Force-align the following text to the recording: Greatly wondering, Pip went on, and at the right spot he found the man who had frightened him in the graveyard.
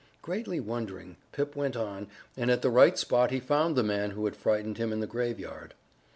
Greatly 0.23 0.59
wondering, 0.59 1.15
Pip 1.31 1.55
went 1.55 1.75
on, 1.75 2.07
and 2.35 2.49
at 2.49 2.63
the 2.63 2.71
right 2.71 2.97
spot 2.97 3.29
he 3.29 3.39
found 3.39 3.75
the 3.75 3.83
man 3.83 4.09
who 4.09 4.25
had 4.25 4.35
frightened 4.35 4.79
him 4.79 4.91
in 4.91 4.99
the 4.99 5.05
graveyard. 5.05 5.75